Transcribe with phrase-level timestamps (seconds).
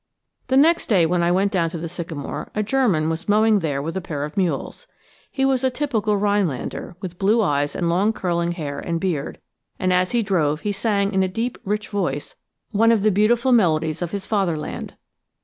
[0.47, 3.83] The next day when I went down to the sycamore a German was mowing there
[3.83, 4.87] with a pair of mules.
[5.29, 9.39] He was a typical Rhinelander, with blue eyes and long curling hair and beard,
[9.77, 12.35] and as he drove he sang in a deep rich voice
[12.71, 14.95] one of the beautiful melodies of his fatherland.